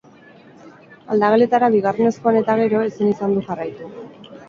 Aldageletara 1.17 1.71
bigarrenez 1.77 2.15
joan 2.25 2.43
eta 2.43 2.59
gero, 2.65 2.85
ezin 2.91 3.15
izan 3.15 3.41
du 3.41 3.49
jarraitu. 3.53 3.97